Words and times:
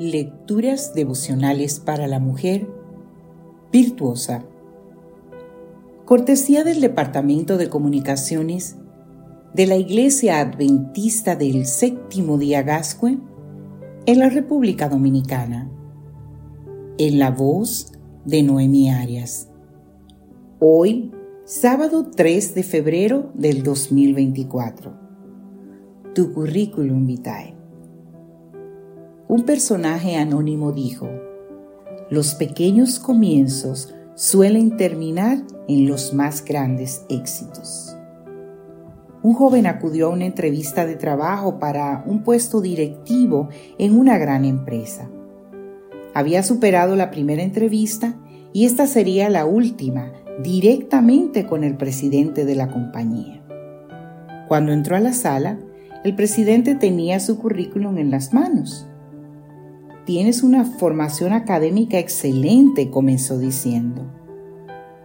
Lecturas 0.00 0.92
devocionales 0.92 1.78
para 1.78 2.08
la 2.08 2.18
mujer 2.18 2.66
virtuosa. 3.70 4.44
Cortesía 6.04 6.64
del 6.64 6.80
Departamento 6.80 7.56
de 7.58 7.68
Comunicaciones 7.68 8.74
de 9.54 9.68
la 9.68 9.76
Iglesia 9.76 10.40
Adventista 10.40 11.36
del 11.36 11.64
Séptimo 11.64 12.38
Día 12.38 12.62
Gascue 12.62 13.18
en 14.06 14.18
la 14.18 14.30
República 14.30 14.88
Dominicana. 14.88 15.70
En 16.98 17.20
la 17.20 17.30
voz 17.30 17.92
de 18.24 18.42
Noemi 18.42 18.90
Arias. 18.90 19.48
Hoy, 20.58 21.12
sábado 21.44 22.10
3 22.10 22.56
de 22.56 22.62
febrero 22.64 23.30
del 23.34 23.62
2024. 23.62 24.92
Tu 26.16 26.32
currículum 26.32 27.06
vitae. 27.06 27.53
Un 29.34 29.42
personaje 29.42 30.14
anónimo 30.14 30.70
dijo, 30.70 31.10
los 32.08 32.36
pequeños 32.36 33.00
comienzos 33.00 33.92
suelen 34.14 34.76
terminar 34.76 35.38
en 35.66 35.88
los 35.88 36.14
más 36.14 36.44
grandes 36.44 37.04
éxitos. 37.08 37.96
Un 39.24 39.34
joven 39.34 39.66
acudió 39.66 40.06
a 40.06 40.10
una 40.10 40.24
entrevista 40.24 40.86
de 40.86 40.94
trabajo 40.94 41.58
para 41.58 42.04
un 42.06 42.22
puesto 42.22 42.60
directivo 42.60 43.48
en 43.76 43.98
una 43.98 44.18
gran 44.18 44.44
empresa. 44.44 45.10
Había 46.14 46.44
superado 46.44 46.94
la 46.94 47.10
primera 47.10 47.42
entrevista 47.42 48.14
y 48.52 48.66
esta 48.66 48.86
sería 48.86 49.28
la 49.30 49.46
última 49.46 50.12
directamente 50.44 51.44
con 51.44 51.64
el 51.64 51.76
presidente 51.76 52.44
de 52.44 52.54
la 52.54 52.70
compañía. 52.70 53.42
Cuando 54.46 54.70
entró 54.70 54.94
a 54.94 55.00
la 55.00 55.12
sala, 55.12 55.58
el 56.04 56.14
presidente 56.14 56.76
tenía 56.76 57.18
su 57.18 57.36
currículum 57.36 57.98
en 57.98 58.12
las 58.12 58.32
manos. 58.32 58.86
Tienes 60.04 60.42
una 60.42 60.66
formación 60.66 61.32
académica 61.32 61.98
excelente, 61.98 62.90
comenzó 62.90 63.38
diciendo. 63.38 64.02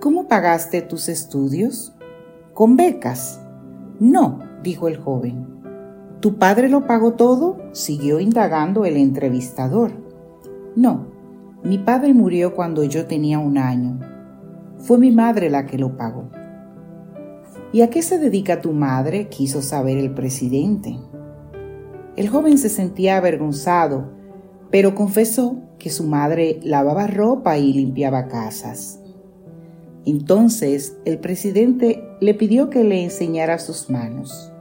¿Cómo 0.00 0.28
pagaste 0.28 0.82
tus 0.82 1.08
estudios? 1.08 1.96
¿Con 2.52 2.76
becas? 2.76 3.40
No, 3.98 4.38
dijo 4.62 4.86
el 4.86 4.96
joven. 4.96 5.48
¿Tu 6.20 6.38
padre 6.38 6.68
lo 6.68 6.86
pagó 6.86 7.14
todo? 7.14 7.58
siguió 7.72 8.20
indagando 8.20 8.84
el 8.84 8.96
entrevistador. 8.96 9.90
No, 10.76 11.08
mi 11.64 11.78
padre 11.78 12.14
murió 12.14 12.54
cuando 12.54 12.84
yo 12.84 13.06
tenía 13.06 13.40
un 13.40 13.58
año. 13.58 13.98
Fue 14.78 14.96
mi 14.96 15.10
madre 15.10 15.50
la 15.50 15.66
que 15.66 15.76
lo 15.76 15.96
pagó. 15.96 16.30
¿Y 17.72 17.80
a 17.80 17.90
qué 17.90 18.00
se 18.00 18.20
dedica 18.20 18.60
tu 18.60 18.72
madre? 18.72 19.28
quiso 19.28 19.60
saber 19.60 19.98
el 19.98 20.14
presidente. 20.14 20.96
El 22.14 22.28
joven 22.28 22.58
se 22.58 22.68
sentía 22.68 23.16
avergonzado 23.16 24.22
pero 24.74 24.96
confesó 24.96 25.58
que 25.78 25.88
su 25.88 26.02
madre 26.02 26.58
lavaba 26.64 27.06
ropa 27.06 27.58
y 27.58 27.72
limpiaba 27.72 28.26
casas. 28.26 28.98
Entonces 30.04 30.96
el 31.04 31.20
presidente 31.20 32.02
le 32.20 32.34
pidió 32.34 32.70
que 32.70 32.82
le 32.82 33.04
enseñara 33.04 33.60
sus 33.60 33.88
manos. 33.88 34.52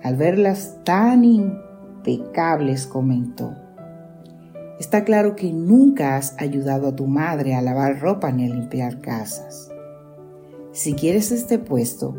Al 0.00 0.14
verlas 0.14 0.78
tan 0.84 1.24
impecables, 1.24 2.86
comentó, 2.86 3.56
Está 4.78 5.02
claro 5.02 5.34
que 5.34 5.52
nunca 5.52 6.16
has 6.16 6.36
ayudado 6.38 6.86
a 6.86 6.94
tu 6.94 7.08
madre 7.08 7.56
a 7.56 7.62
lavar 7.62 7.98
ropa 7.98 8.30
ni 8.30 8.44
a 8.44 8.54
limpiar 8.54 9.00
casas. 9.00 9.72
Si 10.70 10.94
quieres 10.94 11.32
este 11.32 11.58
puesto, 11.58 12.14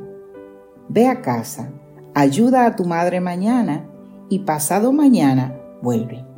ve 0.89 1.07
a 1.07 1.21
casa, 1.21 1.69
ayuda 2.15 2.65
a 2.65 2.75
tu 2.75 2.83
madre 2.83 3.21
mañana 3.21 3.89
y 4.27 4.39
pasado 4.39 4.91
mañana 4.91 5.57
vuelve. 5.81 6.32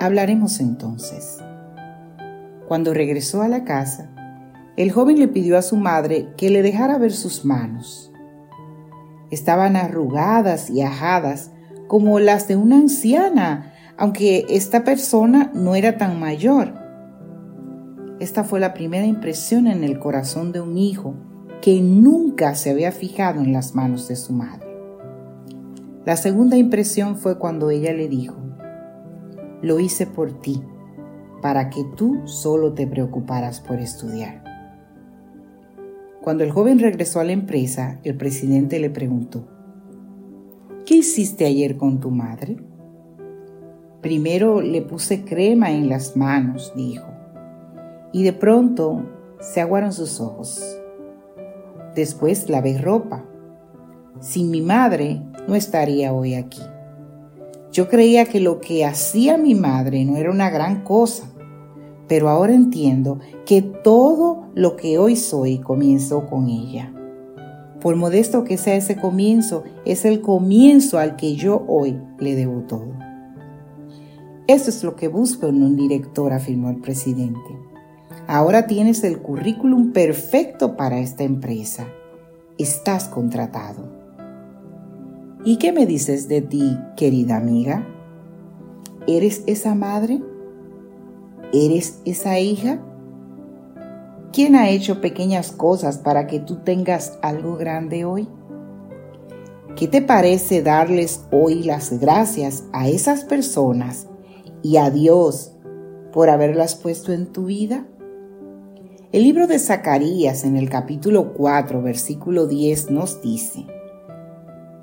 Hablaremos 0.00 0.60
entonces. 0.60 1.38
Cuando 2.68 2.94
regresó 2.94 3.42
a 3.42 3.48
la 3.48 3.64
casa, 3.64 4.10
el 4.76 4.92
joven 4.92 5.18
le 5.18 5.26
pidió 5.26 5.58
a 5.58 5.62
su 5.62 5.76
madre 5.76 6.28
que 6.36 6.50
le 6.50 6.62
dejara 6.62 6.98
ver 6.98 7.10
sus 7.10 7.44
manos. 7.44 8.12
Estaban 9.32 9.74
arrugadas 9.74 10.70
y 10.70 10.82
ajadas 10.82 11.50
como 11.88 12.20
las 12.20 12.46
de 12.46 12.54
una 12.54 12.76
anciana, 12.76 13.72
aunque 13.96 14.46
esta 14.48 14.84
persona 14.84 15.50
no 15.52 15.74
era 15.74 15.98
tan 15.98 16.20
mayor. 16.20 16.74
Esta 18.20 18.44
fue 18.44 18.60
la 18.60 18.74
primera 18.74 19.04
impresión 19.04 19.66
en 19.66 19.82
el 19.82 19.98
corazón 19.98 20.52
de 20.52 20.60
un 20.60 20.78
hijo 20.78 21.16
que 21.60 21.80
nunca 21.80 22.54
se 22.54 22.70
había 22.70 22.92
fijado 22.92 23.40
en 23.40 23.52
las 23.52 23.74
manos 23.74 24.06
de 24.06 24.14
su 24.14 24.32
madre. 24.32 24.68
La 26.04 26.16
segunda 26.16 26.56
impresión 26.56 27.16
fue 27.16 27.36
cuando 27.36 27.70
ella 27.70 27.92
le 27.92 28.06
dijo, 28.06 28.47
lo 29.62 29.80
hice 29.80 30.06
por 30.06 30.40
ti, 30.40 30.62
para 31.42 31.70
que 31.70 31.84
tú 31.96 32.22
solo 32.26 32.72
te 32.72 32.86
preocuparas 32.86 33.60
por 33.60 33.80
estudiar. 33.80 34.44
Cuando 36.20 36.44
el 36.44 36.50
joven 36.50 36.78
regresó 36.78 37.20
a 37.20 37.24
la 37.24 37.32
empresa, 37.32 38.00
el 38.04 38.16
presidente 38.16 38.80
le 38.80 38.90
preguntó, 38.90 39.48
¿qué 40.84 40.96
hiciste 40.96 41.46
ayer 41.46 41.76
con 41.76 42.00
tu 42.00 42.10
madre? 42.10 42.56
Primero 44.02 44.60
le 44.60 44.82
puse 44.82 45.24
crema 45.24 45.70
en 45.70 45.88
las 45.88 46.16
manos, 46.16 46.72
dijo, 46.76 47.06
y 48.12 48.22
de 48.22 48.32
pronto 48.32 49.04
se 49.40 49.60
aguaron 49.60 49.92
sus 49.92 50.20
ojos. 50.20 50.80
Después 51.94 52.48
lavé 52.48 52.78
ropa. 52.78 53.24
Sin 54.20 54.50
mi 54.50 54.62
madre 54.62 55.22
no 55.46 55.54
estaría 55.54 56.12
hoy 56.12 56.34
aquí. 56.34 56.62
Yo 57.78 57.88
creía 57.88 58.24
que 58.24 58.40
lo 58.40 58.60
que 58.60 58.84
hacía 58.84 59.38
mi 59.38 59.54
madre 59.54 60.04
no 60.04 60.16
era 60.16 60.32
una 60.32 60.50
gran 60.50 60.82
cosa, 60.82 61.30
pero 62.08 62.28
ahora 62.28 62.52
entiendo 62.52 63.20
que 63.46 63.62
todo 63.62 64.48
lo 64.56 64.74
que 64.74 64.98
hoy 64.98 65.14
soy 65.14 65.58
comenzó 65.58 66.26
con 66.26 66.48
ella. 66.48 66.92
Por 67.80 67.94
modesto 67.94 68.42
que 68.42 68.58
sea 68.58 68.74
ese 68.74 68.96
comienzo, 68.96 69.62
es 69.84 70.04
el 70.04 70.22
comienzo 70.22 70.98
al 70.98 71.14
que 71.14 71.36
yo 71.36 71.64
hoy 71.68 71.96
le 72.18 72.34
debo 72.34 72.62
todo. 72.62 72.90
Eso 74.48 74.70
es 74.70 74.82
lo 74.82 74.96
que 74.96 75.06
busco 75.06 75.46
en 75.46 75.62
un 75.62 75.76
director, 75.76 76.32
afirmó 76.32 76.70
el 76.70 76.80
presidente. 76.80 77.56
Ahora 78.26 78.66
tienes 78.66 79.04
el 79.04 79.20
currículum 79.20 79.92
perfecto 79.92 80.76
para 80.76 80.98
esta 80.98 81.22
empresa. 81.22 81.86
Estás 82.58 83.06
contratado. 83.06 83.97
¿Y 85.44 85.56
qué 85.58 85.72
me 85.72 85.86
dices 85.86 86.28
de 86.28 86.42
ti, 86.42 86.76
querida 86.96 87.36
amiga? 87.36 87.86
¿Eres 89.06 89.44
esa 89.46 89.74
madre? 89.74 90.20
¿Eres 91.52 92.00
esa 92.04 92.40
hija? 92.40 92.80
¿Quién 94.32 94.56
ha 94.56 94.68
hecho 94.68 95.00
pequeñas 95.00 95.52
cosas 95.52 95.98
para 95.98 96.26
que 96.26 96.40
tú 96.40 96.56
tengas 96.56 97.18
algo 97.22 97.56
grande 97.56 98.04
hoy? 98.04 98.28
¿Qué 99.76 99.86
te 99.86 100.02
parece 100.02 100.60
darles 100.60 101.24
hoy 101.30 101.62
las 101.62 101.98
gracias 102.00 102.64
a 102.72 102.88
esas 102.88 103.24
personas 103.24 104.08
y 104.62 104.76
a 104.76 104.90
Dios 104.90 105.52
por 106.12 106.30
haberlas 106.30 106.74
puesto 106.74 107.12
en 107.12 107.32
tu 107.32 107.44
vida? 107.44 107.86
El 109.12 109.22
libro 109.22 109.46
de 109.46 109.60
Zacarías 109.60 110.44
en 110.44 110.56
el 110.56 110.68
capítulo 110.68 111.32
4, 111.32 111.80
versículo 111.80 112.46
10 112.46 112.90
nos 112.90 113.22
dice, 113.22 113.66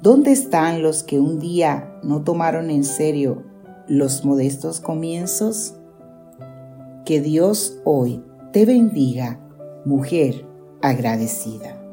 ¿Dónde 0.05 0.31
están 0.31 0.83
los 0.83 1.01
que 1.01 1.19
un 1.19 1.39
día 1.39 1.99
no 2.03 2.21
tomaron 2.21 2.69
en 2.69 2.83
serio 2.83 3.41
los 3.87 4.23
modestos 4.23 4.79
comienzos? 4.79 5.73
Que 7.05 7.19
Dios 7.21 7.81
hoy 7.85 8.23
te 8.53 8.67
bendiga, 8.67 9.39
mujer 9.83 10.45
agradecida. 10.83 11.84